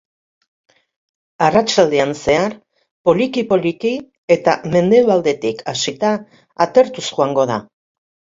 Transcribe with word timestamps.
Arratsaldean 1.47 2.13
zehar, 2.21 2.55
poliki-poliki 3.09 3.91
eta 4.37 4.57
mendebaldetik 4.77 5.63
hasita, 5.75 6.15
atertuz 6.67 7.07
joango 7.13 7.47
da. 7.55 7.61